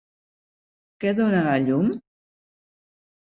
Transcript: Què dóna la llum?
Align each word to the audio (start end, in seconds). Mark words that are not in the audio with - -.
Què 1.03 1.11
dóna 1.19 1.43
la 1.49 1.53
llum? 1.65 1.91